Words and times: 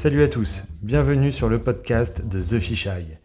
Salut 0.00 0.22
à 0.22 0.28
tous, 0.28 0.62
bienvenue 0.82 1.30
sur 1.30 1.50
le 1.50 1.58
podcast 1.58 2.26
de 2.26 2.40
The 2.40 2.58
Fish 2.58 2.86
Eye. 2.86 3.18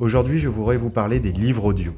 Aujourd'hui, 0.00 0.40
je 0.40 0.48
voudrais 0.48 0.76
vous 0.76 0.90
parler 0.90 1.20
des 1.20 1.30
livres 1.30 1.62
audio. 1.62 1.92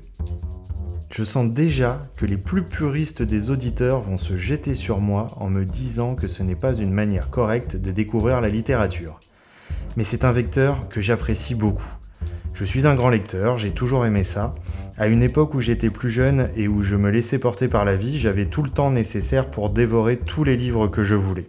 Je 1.11 1.25
sens 1.25 1.51
déjà 1.51 1.98
que 2.18 2.27
les 2.27 2.36
plus 2.36 2.62
puristes 2.62 3.22
des 3.22 3.49
auditeurs 3.49 4.03
vont 4.03 4.18
se 4.18 4.36
jeter 4.36 4.75
sur 4.75 5.00
moi 5.00 5.29
en 5.39 5.49
me 5.49 5.64
disant 5.64 6.14
que 6.14 6.29
ce 6.29 6.43
n'est 6.43 6.57
pas 6.57 6.75
une 6.75 6.93
manière 6.93 7.30
correcte 7.30 7.77
de 7.77 7.91
découvrir 7.91 8.43
la 8.43 8.50
littérature. 8.50 9.18
Mais 9.96 10.04
c'est 10.04 10.27
un 10.27 10.32
vecteur 10.32 10.90
que 10.90 11.00
j'apprécie 11.00 11.54
beaucoup. 11.54 11.89
Je 12.53 12.67
suis 12.67 12.86
un 12.86 12.96
grand 12.96 13.08
lecteur, 13.08 13.57
j'ai 13.57 13.71
toujours 13.71 14.04
aimé 14.04 14.25
ça. 14.25 14.53
À 14.99 15.07
une 15.07 15.22
époque 15.22 15.54
où 15.54 15.63
j'étais 15.63 15.89
plus 15.89 16.11
jeune 16.11 16.50
et 16.54 16.68
où 16.68 16.82
je 16.82 16.96
me 16.96 17.08
laissais 17.08 17.39
porter 17.39 17.67
par 17.67 17.86
la 17.86 17.96
vie, 17.96 18.18
j'avais 18.18 18.45
tout 18.45 18.63
le 18.63 18.68
temps 18.68 18.90
nécessaire 18.90 19.50
pour 19.50 19.71
dévorer 19.71 20.18
tous 20.18 20.45
les 20.45 20.58
livres 20.58 20.86
que 20.86 21.03
je 21.03 21.14
voulais. 21.14 21.46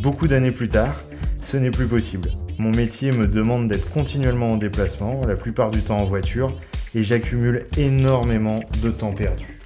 Beaucoup 0.00 0.28
d'années 0.28 0.52
plus 0.52 0.68
tard, 0.68 0.94
ce 1.42 1.56
n'est 1.56 1.70
plus 1.70 1.86
possible. 1.86 2.30
Mon 2.58 2.70
métier 2.70 3.12
me 3.12 3.26
demande 3.26 3.68
d'être 3.68 3.90
continuellement 3.90 4.52
en 4.52 4.56
déplacement, 4.56 5.20
la 5.26 5.36
plupart 5.36 5.70
du 5.70 5.80
temps 5.80 5.98
en 5.98 6.04
voiture, 6.04 6.54
et 6.94 7.02
j'accumule 7.02 7.66
énormément 7.76 8.60
de 8.82 8.90
temps 8.90 9.12
perdu. 9.12 9.58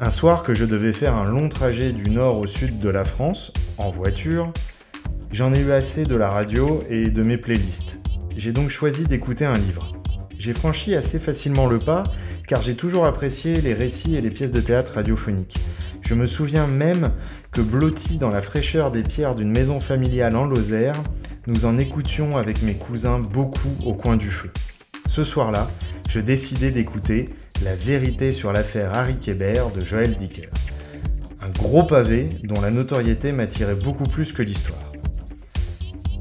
Un 0.00 0.10
soir 0.10 0.42
que 0.42 0.54
je 0.54 0.64
devais 0.64 0.92
faire 0.92 1.14
un 1.14 1.24
long 1.24 1.48
trajet 1.48 1.92
du 1.92 2.10
nord 2.10 2.38
au 2.38 2.46
sud 2.46 2.78
de 2.78 2.88
la 2.88 3.04
France, 3.04 3.52
en 3.78 3.90
voiture, 3.90 4.52
j'en 5.32 5.54
ai 5.54 5.60
eu 5.60 5.72
assez 5.72 6.04
de 6.04 6.14
la 6.14 6.28
radio 6.28 6.82
et 6.88 7.10
de 7.10 7.22
mes 7.22 7.38
playlists. 7.38 8.00
J'ai 8.36 8.52
donc 8.52 8.70
choisi 8.70 9.04
d'écouter 9.04 9.44
un 9.44 9.56
livre. 9.56 9.92
J'ai 10.38 10.52
franchi 10.52 10.94
assez 10.94 11.18
facilement 11.18 11.66
le 11.66 11.78
pas 11.78 12.04
car 12.46 12.60
j'ai 12.60 12.74
toujours 12.74 13.06
apprécié 13.06 13.60
les 13.60 13.74
récits 13.74 14.16
et 14.16 14.20
les 14.20 14.30
pièces 14.30 14.52
de 14.52 14.60
théâtre 14.60 14.94
radiophoniques. 14.94 15.58
Je 16.02 16.14
me 16.14 16.26
souviens 16.26 16.66
même 16.66 17.10
que 17.52 17.60
blotti 17.62 18.18
dans 18.18 18.30
la 18.30 18.42
fraîcheur 18.42 18.90
des 18.90 19.02
pierres 19.02 19.34
d'une 19.34 19.50
maison 19.50 19.80
familiale 19.80 20.36
en 20.36 20.44
Lozère, 20.44 21.02
nous 21.46 21.64
en 21.64 21.78
écoutions 21.78 22.36
avec 22.36 22.62
mes 22.62 22.76
cousins 22.76 23.20
beaucoup 23.20 23.72
au 23.84 23.94
coin 23.94 24.16
du 24.16 24.30
feu. 24.30 24.50
Ce 25.08 25.24
soir-là, 25.24 25.66
je 26.08 26.20
décidai 26.20 26.70
d'écouter 26.70 27.26
La 27.62 27.74
vérité 27.74 28.32
sur 28.32 28.52
l'affaire 28.52 28.94
Harry 28.94 29.18
Kéber 29.18 29.62
de 29.74 29.84
Joël 29.84 30.12
Dicker. 30.12 30.48
Un 31.40 31.48
gros 31.50 31.84
pavé 31.84 32.28
dont 32.44 32.60
la 32.60 32.70
notoriété 32.70 33.32
m'attirait 33.32 33.74
beaucoup 33.74 34.08
plus 34.08 34.32
que 34.32 34.42
l'histoire. 34.42 34.78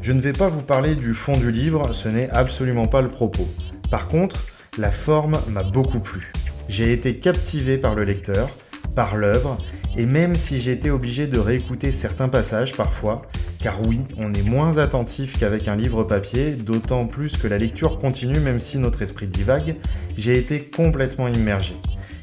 Je 0.02 0.11
ne 0.11 0.20
vais 0.20 0.33
pas 0.33 0.50
vous 0.50 0.61
parler 0.61 0.95
du 0.95 1.11
fond 1.11 1.38
du 1.38 1.52
livre, 1.52 1.94
ce 1.94 2.09
n'est 2.09 2.30
absolument 2.30 2.88
pas 2.88 3.02
le 3.02 3.08
propos. 3.08 3.48
Par 3.94 4.08
contre, 4.08 4.47
la 4.80 4.89
forme 4.89 5.39
m'a 5.52 5.61
beaucoup 5.61 5.99
plu. 5.99 6.31
J'ai 6.67 6.94
été 6.94 7.16
captivé 7.16 7.77
par 7.77 7.94
le 7.94 8.02
lecteur, 8.02 8.49
par 8.95 9.17
l'œuvre, 9.17 9.55
et 9.95 10.08
même 10.08 10.36
si 10.36 10.59
j'ai 10.59 10.72
été 10.72 10.89
obligé 10.89 11.27
de 11.27 11.38
réécouter 11.38 11.91
certains 11.91 12.27
passages 12.27 12.73
parfois, 12.73 13.21
car 13.61 13.80
oui, 13.86 14.02
on 14.17 14.33
est 14.33 14.49
moins 14.49 14.80
attentif 14.80 15.38
qu'avec 15.38 15.67
un 15.67 15.75
livre 15.75 16.03
papier, 16.03 16.53
d'autant 16.53 17.05
plus 17.05 17.38
que 17.38 17.45
la 17.45 17.59
lecture 17.59 17.99
continue 17.99 18.39
même 18.39 18.59
si 18.59 18.80
notre 18.80 19.03
esprit 19.03 19.27
divague, 19.27 19.75
j'ai 20.17 20.39
été 20.39 20.59
complètement 20.59 21.27
immergé. 21.27 21.75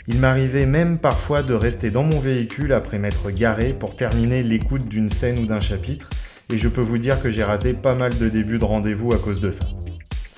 Il 0.09 0.19
m'arrivait 0.19 0.67
même 0.67 0.99
parfois 0.99 1.45
de 1.45 1.55
rester 1.55 1.93
dans 1.93 2.03
mon 2.03 2.19
véhicule 2.19 2.73
après 2.73 2.99
m'être 2.99 3.31
garé 3.31 3.73
pour 3.79 3.95
terminer 3.95 4.43
l'écoute 4.43 4.89
d'une 4.89 5.09
scène 5.09 5.39
ou 5.39 5.47
d'un 5.47 5.61
chapitre, 5.61 6.11
et 6.53 6.59
je 6.59 6.69
peux 6.69 6.81
vous 6.81 6.99
dire 6.99 7.21
que 7.21 7.31
j'ai 7.31 7.45
raté 7.45 7.75
pas 7.75 7.95
mal 7.95 8.19
de 8.19 8.29
débuts 8.29 8.59
de 8.59 8.65
rendez-vous 8.65 9.13
à 9.13 9.19
cause 9.19 9.41
de 9.41 9.53
ça. 9.53 9.67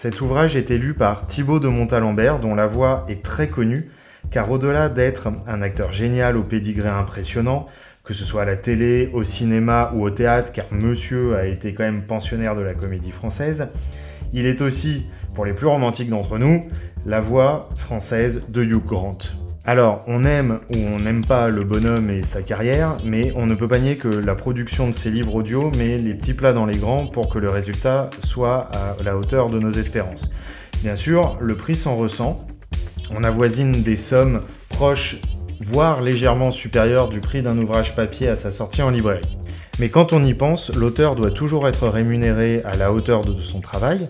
Cet 0.02 0.20
ouvrage 0.20 0.56
est 0.56 0.68
lu 0.70 0.94
par 0.94 1.24
Thibaut 1.24 1.60
de 1.60 1.68
Montalembert, 1.68 2.40
dont 2.40 2.56
la 2.56 2.66
voix 2.66 3.06
est 3.08 3.22
très 3.22 3.46
connue, 3.46 3.84
car 4.32 4.50
au-delà 4.50 4.88
d'être 4.88 5.30
un 5.46 5.62
acteur 5.62 5.92
génial 5.92 6.36
au 6.36 6.42
pédigré 6.42 6.88
impressionnant, 6.88 7.66
que 8.02 8.12
ce 8.12 8.24
soit 8.24 8.42
à 8.42 8.44
la 8.44 8.56
télé, 8.56 9.10
au 9.12 9.22
cinéma 9.22 9.92
ou 9.94 10.02
au 10.02 10.10
théâtre, 10.10 10.50
car 10.50 10.64
monsieur 10.72 11.36
a 11.36 11.46
été 11.46 11.72
quand 11.72 11.84
même 11.84 12.02
pensionnaire 12.02 12.56
de 12.56 12.62
la 12.62 12.74
comédie 12.74 13.12
française, 13.12 13.68
il 14.32 14.44
est 14.44 14.60
aussi, 14.60 15.04
pour 15.36 15.44
les 15.44 15.52
plus 15.52 15.68
romantiques 15.68 16.08
d'entre 16.08 16.36
nous, 16.36 16.60
la 17.06 17.20
voix 17.20 17.70
française 17.76 18.46
de 18.48 18.64
Hugh 18.64 18.84
Grant. 18.84 19.18
Alors, 19.64 20.00
on 20.08 20.24
aime 20.24 20.58
ou 20.70 20.76
on 20.92 20.98
n'aime 20.98 21.24
pas 21.24 21.48
le 21.48 21.62
bonhomme 21.62 22.10
et 22.10 22.22
sa 22.22 22.42
carrière, 22.42 22.98
mais 23.04 23.32
on 23.36 23.46
ne 23.46 23.54
peut 23.54 23.68
pas 23.68 23.78
nier 23.78 23.94
que 23.94 24.08
la 24.08 24.34
production 24.34 24.88
de 24.88 24.92
ces 24.92 25.08
livres 25.08 25.36
audio 25.36 25.70
met 25.70 25.98
les 25.98 26.14
petits 26.14 26.34
plats 26.34 26.52
dans 26.52 26.66
les 26.66 26.76
grands 26.76 27.06
pour 27.06 27.28
que 27.28 27.38
le 27.38 27.48
résultat 27.48 28.10
soit 28.18 28.66
à 28.72 28.96
la 29.04 29.16
hauteur 29.16 29.50
de 29.50 29.60
nos 29.60 29.70
espérances. 29.70 30.30
Bien 30.80 30.96
sûr, 30.96 31.38
le 31.40 31.54
prix 31.54 31.76
s'en 31.76 31.94
ressent, 31.94 32.44
on 33.12 33.22
avoisine 33.22 33.84
des 33.84 33.94
sommes 33.94 34.42
proches, 34.68 35.18
voire 35.60 36.00
légèrement 36.00 36.50
supérieures 36.50 37.08
du 37.08 37.20
prix 37.20 37.42
d'un 37.42 37.56
ouvrage 37.56 37.94
papier 37.94 38.26
à 38.26 38.34
sa 38.34 38.50
sortie 38.50 38.82
en 38.82 38.90
librairie. 38.90 39.38
Mais 39.78 39.90
quand 39.90 40.12
on 40.12 40.24
y 40.24 40.34
pense, 40.34 40.74
l'auteur 40.74 41.14
doit 41.14 41.30
toujours 41.30 41.68
être 41.68 41.86
rémunéré 41.86 42.62
à 42.64 42.76
la 42.76 42.92
hauteur 42.92 43.24
de 43.24 43.40
son 43.40 43.60
travail. 43.60 44.08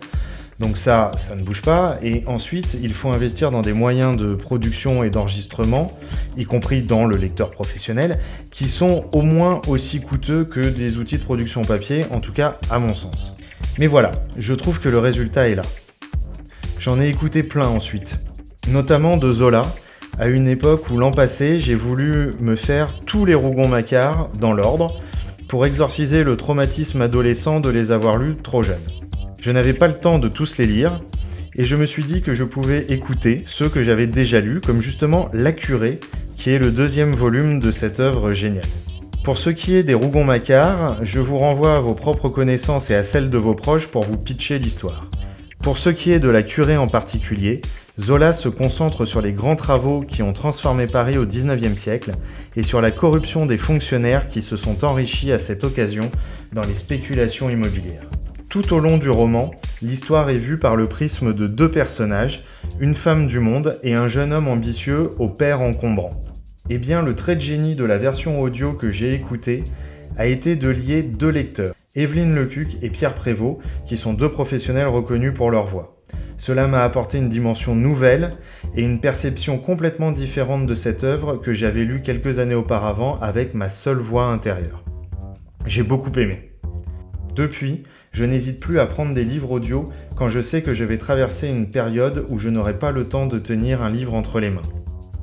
Donc 0.59 0.77
ça, 0.77 1.11
ça 1.17 1.35
ne 1.35 1.43
bouge 1.43 1.63
pas. 1.63 1.97
Et 2.03 2.23
ensuite, 2.27 2.79
il 2.83 2.95
faut 2.95 3.11
investir 3.11 3.51
dans 3.51 3.63
des 3.63 3.73
moyens 3.73 4.17
de 4.17 4.35
production 4.35 5.03
et 5.03 5.11
d'enregistrement, 5.11 5.91
y 6.37 6.45
compris 6.45 6.83
dans 6.83 7.07
le 7.07 7.17
lecteur 7.17 7.49
professionnel, 7.51 8.19
qui 8.51 8.69
sont 8.69 9.09
au 9.12 9.23
moins 9.23 9.61
aussi 9.67 10.01
coûteux 10.01 10.45
que 10.45 10.61
des 10.61 10.99
outils 10.99 11.19
de 11.19 11.25
production 11.25 11.65
papier, 11.65 12.05
en 12.11 12.21
tout 12.21 12.33
cas 12.33 12.57
à 12.71 12.79
mon 12.79 12.95
sens. 12.95 13.35
Mais 13.79 13.87
voilà, 13.87 14.11
je 14.39 14.55
trouve 14.55 14.81
que 14.81 14.89
le 14.89 14.99
résultat 14.99 15.49
est 15.49 15.55
là. 15.55 15.65
J'en 16.79 17.01
ai 17.01 17.09
écouté 17.09 17.43
plein 17.43 17.69
ensuite 17.69 18.19
notamment 18.71 19.17
de 19.17 19.33
Zola, 19.33 19.67
à 20.19 20.29
une 20.29 20.47
époque 20.47 20.91
où 20.91 20.99
l'an 20.99 21.11
passé, 21.11 21.59
j'ai 21.59 21.75
voulu 21.75 22.33
me 22.39 22.55
faire 22.55 22.89
tous 23.07 23.25
les 23.25 23.35
Rougon-Macquart 23.35 24.29
dans 24.41 24.53
l'ordre 24.53 24.95
pour 25.49 25.67
exorciser 25.67 26.23
le 26.23 26.37
traumatisme 26.37 27.01
adolescent 27.03 27.61
de 27.61 27.69
les 27.69 27.93
avoir 27.93 28.17
lus 28.17 28.37
trop 28.37 28.62
jeunes. 28.62 29.02
Je 29.43 29.51
n'avais 29.51 29.73
pas 29.73 29.89
le 29.89 29.97
temps 29.97 30.21
de 30.21 30.29
tous 30.29 30.57
les 30.59 30.67
lire 30.67 31.01
et 31.57 31.65
je 31.65 31.75
me 31.75 31.85
suis 31.85 32.05
dit 32.05 32.23
que 32.23 32.33
je 32.33 32.45
pouvais 32.45 32.87
écouter 32.91 33.43
ceux 33.45 33.69
que 33.69 33.83
j'avais 33.83 34.07
déjà 34.07 34.39
lus, 34.39 34.61
comme 34.61 34.81
justement 34.81 35.29
La 35.33 35.51
Curée, 35.51 35.99
qui 36.37 36.51
est 36.51 36.61
le 36.61 36.71
deuxième 36.71 37.13
volume 37.13 37.59
de 37.59 37.73
cette 37.73 37.99
œuvre 37.99 38.35
géniale. 38.35 38.63
Pour 39.25 39.39
ce 39.39 39.51
qui 39.51 39.75
est 39.75 39.83
des 39.83 39.95
Rougon-Macquart, 39.95 41.05
je 41.05 41.19
vous 41.19 41.39
renvoie 41.39 41.75
à 41.75 41.81
vos 41.81 41.95
propres 41.95 42.29
connaissances 42.29 42.91
et 42.91 42.95
à 42.95 43.03
celles 43.03 43.31
de 43.31 43.39
vos 43.39 43.57
proches 43.57 43.89
pour 43.89 44.05
vous 44.05 44.17
pitcher 44.17 44.61
l'histoire. 44.61 45.09
Pour 45.65 45.77
ce 45.77 45.91
qui 45.91 46.13
est 46.13 46.21
de 46.21 46.29
la 46.29 46.45
curée 46.45 46.77
en 46.77 46.87
particulier, 46.87 47.61
Zola 47.99 48.33
se 48.33 48.49
concentre 48.49 49.07
sur 49.07 49.21
les 49.21 49.33
grands 49.33 49.57
travaux 49.57 50.03
qui 50.03 50.23
ont 50.23 50.33
transformé 50.33 50.87
Paris 50.87 51.19
au 51.19 51.27
XIXe 51.27 51.77
siècle 51.77 52.13
et 52.55 52.63
sur 52.63 52.81
la 52.81 52.93
corruption 52.93 53.45
des 53.47 53.59
fonctionnaires 53.59 54.27
qui 54.27 54.41
se 54.41 54.57
sont 54.57 54.85
enrichis 54.85 55.33
à 55.33 55.39
cette 55.39 55.65
occasion 55.65 56.13
dans 56.53 56.65
les 56.65 56.73
spéculations 56.73 57.51
immobilières. 57.51 58.07
Tout 58.53 58.75
au 58.75 58.81
long 58.81 58.99
du 58.99 59.09
roman, 59.09 59.51
l'histoire 59.81 60.29
est 60.29 60.37
vue 60.37 60.59
par 60.59 60.77
le 60.77 60.87
prisme 60.87 61.33
de 61.33 61.47
deux 61.47 61.71
personnages, 61.71 62.45
une 62.81 62.95
femme 62.95 63.27
du 63.27 63.39
monde 63.39 63.75
et 63.83 63.95
un 63.95 64.09
jeune 64.09 64.31
homme 64.31 64.47
ambitieux 64.47 65.09
au 65.19 65.31
père 65.31 65.63
encombrant. 65.63 66.11
Eh 66.69 66.77
bien, 66.77 67.01
le 67.01 67.17
trait 67.17 67.35
de 67.35 67.41
génie 67.41 67.75
de 67.75 67.85
la 67.85 67.97
version 67.97 68.43
audio 68.43 68.75
que 68.75 68.91
j'ai 68.91 69.15
écoutée 69.15 69.65
a 70.19 70.27
été 70.27 70.55
de 70.55 70.69
lier 70.69 71.01
deux 71.01 71.31
lecteurs, 71.31 71.73
Evelyne 71.97 72.35
Lecuc 72.35 72.77
et 72.83 72.91
Pierre 72.91 73.15
Prévost, 73.15 73.57
qui 73.87 73.97
sont 73.97 74.12
deux 74.12 74.29
professionnels 74.29 74.89
reconnus 74.89 75.33
pour 75.33 75.51
leur 75.51 75.65
voix. 75.65 75.97
Cela 76.37 76.69
m'a 76.69 76.85
apporté 76.85 77.17
une 77.17 77.31
dimension 77.31 77.75
nouvelle 77.75 78.37
et 78.77 78.83
une 78.83 79.01
perception 79.01 79.57
complètement 79.57 80.12
différente 80.12 80.67
de 80.67 80.75
cette 80.75 81.05
œuvre 81.05 81.37
que 81.37 81.55
j'avais 81.55 81.85
lue 81.85 82.03
quelques 82.03 82.39
années 82.39 82.55
auparavant 82.55 83.19
avec 83.21 83.55
ma 83.55 83.71
seule 83.71 83.97
voix 83.97 84.27
intérieure. 84.27 84.85
J'ai 85.65 85.83
beaucoup 85.83 86.12
aimé. 86.19 86.52
Depuis, 87.34 87.82
je 88.12 88.25
n'hésite 88.25 88.60
plus 88.60 88.78
à 88.78 88.87
prendre 88.87 89.15
des 89.15 89.25
livres 89.25 89.53
audio 89.53 89.91
quand 90.16 90.28
je 90.28 90.43
sais 90.43 90.60
que 90.60 90.75
je 90.75 90.84
vais 90.84 90.98
traverser 90.98 91.48
une 91.48 91.70
période 91.70 92.26
où 92.28 92.38
je 92.38 92.50
n'aurai 92.50 92.76
pas 92.76 92.91
le 92.91 93.04
temps 93.04 93.26
de 93.26 93.38
tenir 93.38 93.82
un 93.82 93.88
livre 93.88 94.15
entre 94.15 94.38
les 94.38 94.50
mains. 94.50 94.60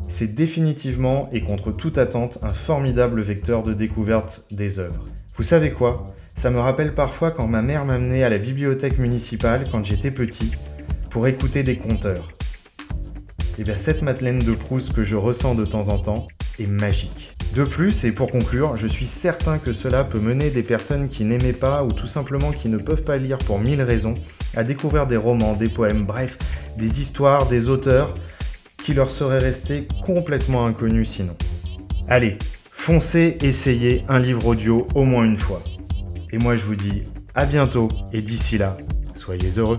C'est 0.10 0.34
définitivement 0.34 1.30
et 1.32 1.42
contre 1.42 1.72
toute 1.72 2.00
attente 2.00 2.40
un 2.42 2.50
formidable 2.50 3.22
vecteur 3.22 3.64
de 3.64 3.74
découverte 3.74 4.46
des 4.52 4.80
œuvres. 4.80 5.06
Vous 5.38 5.44
savez 5.44 5.70
quoi? 5.70 6.04
Ça 6.36 6.50
me 6.50 6.60
rappelle 6.60 6.92
parfois 6.92 7.30
quand 7.30 7.48
ma 7.48 7.62
mère 7.62 7.86
m'amenait 7.86 8.24
à 8.24 8.30
la 8.30 8.40
bibliothèque 8.40 8.98
municipale 8.98 9.68
quand 9.72 9.86
j'étais 9.86 10.10
petit 10.10 10.50
pour 11.12 11.28
écouter 11.28 11.62
des 11.62 11.78
conteurs. 11.78 12.30
Et 13.58 13.62
eh 13.62 13.64
bien 13.66 13.78
cette 13.78 14.02
Madeleine 14.02 14.40
de 14.40 14.54
Proust 14.54 14.94
que 14.94 15.04
je 15.04 15.16
ressens 15.16 15.54
de 15.54 15.66
temps 15.66 15.90
en 15.90 16.00
temps 16.00 16.28
magique. 16.68 17.34
De 17.56 17.64
plus, 17.64 18.04
et 18.04 18.12
pour 18.12 18.32
conclure, 18.32 18.76
je 18.76 18.88
suis 18.88 19.08
certain 19.08 19.58
que 19.58 19.74
cela 19.74 20.04
peut 20.04 20.20
mener 20.20 20.50
des 20.50 20.64
personnes 20.64 21.10
qui 21.10 21.24
n'aimaient 21.24 21.54
pas 21.54 21.84
ou 21.84 21.92
tout 21.92 22.08
simplement 22.08 22.52
qui 22.52 22.70
ne 22.70 22.78
peuvent 22.78 23.04
pas 23.04 23.18
lire 23.18 23.38
pour 23.40 23.60
mille 23.60 23.82
raisons 23.82 24.14
à 24.56 24.64
découvrir 24.64 25.08
des 25.08 25.18
romans, 25.18 25.56
des 25.56 25.70
poèmes, 25.70 26.06
bref, 26.06 26.38
des 26.78 27.02
histoires, 27.02 27.46
des 27.46 27.70
auteurs 27.70 28.18
qui 28.84 28.94
leur 28.94 29.10
seraient 29.10 29.40
restés 29.40 29.88
complètement 30.06 30.66
inconnus 30.66 31.10
sinon. 31.10 31.36
Allez, 32.08 32.38
foncez 32.66 33.38
essayez 33.42 34.04
un 34.08 34.20
livre 34.20 34.46
audio 34.48 34.86
au 34.96 35.04
moins 35.04 35.24
une 35.24 35.38
fois. 35.38 35.62
Et 36.32 36.38
moi 36.38 36.56
je 36.56 36.66
vous 36.66 36.76
dis 36.76 37.04
à 37.36 37.46
bientôt 37.46 37.90
et 38.14 38.22
d'ici 38.22 38.58
là, 38.58 38.78
soyez 39.16 39.58
heureux. 39.58 39.78